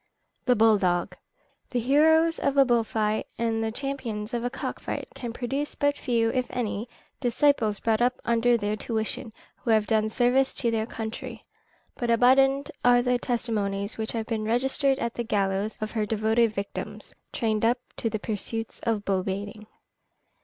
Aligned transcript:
]THE 0.47 0.55
BULL 0.55 0.79
DOG. 0.79 1.15
"The 1.69 1.79
heroes 1.79 2.39
of 2.39 2.57
a 2.57 2.65
bull 2.65 2.83
fight, 2.83 3.27
and 3.37 3.63
the 3.63 3.71
champions 3.71 4.33
of 4.33 4.43
a 4.43 4.49
cock 4.49 4.79
fight, 4.79 5.07
can 5.13 5.31
produce 5.31 5.75
but 5.75 5.95
few, 5.95 6.31
if 6.31 6.47
any, 6.49 6.89
disciples 7.19 7.79
brought 7.79 8.01
up 8.01 8.19
under 8.25 8.57
their 8.57 8.75
tuition, 8.75 9.31
who 9.57 9.69
have 9.69 9.85
done 9.85 10.09
service 10.09 10.55
to 10.55 10.71
their 10.71 10.87
country, 10.87 11.45
but 11.97 12.09
abundant 12.09 12.71
are 12.83 13.03
the 13.03 13.19
testimonies 13.19 13.99
which 13.99 14.13
have 14.13 14.25
been 14.25 14.43
registered 14.43 14.97
at 14.97 15.13
the 15.13 15.23
gallows 15.23 15.77
of 15.79 15.91
her 15.91 16.07
devoted 16.07 16.51
victims, 16.51 17.13
trained 17.31 17.63
up 17.63 17.77
to 17.97 18.09
the 18.09 18.17
pursuits 18.17 18.79
of 18.79 19.05
bull 19.05 19.21
baiting." 19.23 19.67